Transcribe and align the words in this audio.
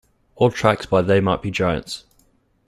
All 0.35 0.49
tracks 0.49 0.87
by 0.87 1.03
They 1.03 1.19
Might 1.21 1.43
Be 1.43 1.51
Giants. 1.51 2.05